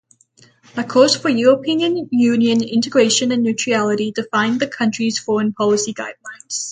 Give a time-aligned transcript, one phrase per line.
[0.77, 6.69] A course for European Union integration and neutrality define the country's foreign policy guidelines.